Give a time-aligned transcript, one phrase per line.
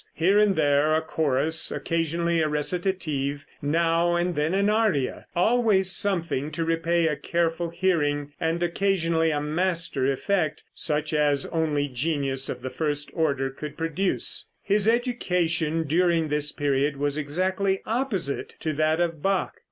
[0.15, 6.49] Here and there a chorus, occasionally a recitative, now and then an aria always something
[6.53, 12.63] to repay a careful hearing, and occasionally a master effect, such as only genius of
[12.63, 14.49] the first order could produce.
[14.63, 19.53] His education during this period was exactly opposite to that of Bach.